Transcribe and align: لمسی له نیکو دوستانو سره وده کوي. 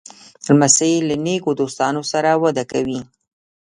لمسی 0.45 0.93
له 1.07 1.15
نیکو 1.25 1.51
دوستانو 1.59 2.01
سره 2.11 2.29
وده 2.43 2.63
کوي. 2.71 2.99